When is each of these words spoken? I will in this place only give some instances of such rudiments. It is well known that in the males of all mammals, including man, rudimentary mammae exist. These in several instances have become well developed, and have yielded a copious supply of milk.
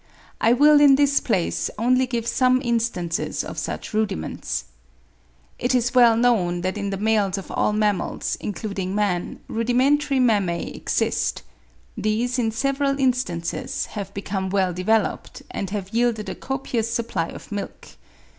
I 0.41 0.53
will 0.53 0.81
in 0.81 0.95
this 0.95 1.19
place 1.19 1.69
only 1.77 2.07
give 2.07 2.25
some 2.25 2.59
instances 2.63 3.43
of 3.43 3.59
such 3.59 3.93
rudiments. 3.93 4.63
It 5.59 5.75
is 5.75 5.93
well 5.93 6.17
known 6.17 6.61
that 6.61 6.75
in 6.75 6.89
the 6.89 6.97
males 6.97 7.37
of 7.37 7.51
all 7.51 7.71
mammals, 7.71 8.35
including 8.39 8.95
man, 8.95 9.41
rudimentary 9.47 10.19
mammae 10.19 10.71
exist. 10.73 11.43
These 11.95 12.39
in 12.39 12.49
several 12.49 12.99
instances 12.99 13.85
have 13.93 14.11
become 14.15 14.49
well 14.49 14.73
developed, 14.73 15.43
and 15.51 15.69
have 15.69 15.89
yielded 15.93 16.29
a 16.29 16.33
copious 16.33 16.91
supply 16.91 17.27
of 17.27 17.51
milk. 17.51 17.89